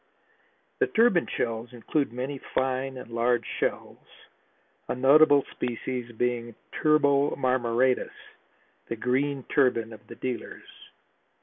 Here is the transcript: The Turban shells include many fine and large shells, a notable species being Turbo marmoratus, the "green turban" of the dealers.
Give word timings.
The 0.79 0.87
Turban 0.87 1.27
shells 1.27 1.73
include 1.73 2.11
many 2.11 2.39
fine 2.55 2.97
and 2.97 3.11
large 3.11 3.45
shells, 3.59 3.99
a 4.87 4.95
notable 4.95 5.45
species 5.51 6.11
being 6.13 6.55
Turbo 6.71 7.35
marmoratus, 7.35 8.09
the 8.87 8.95
"green 8.95 9.43
turban" 9.51 9.93
of 9.93 10.07
the 10.07 10.15
dealers. 10.15 10.65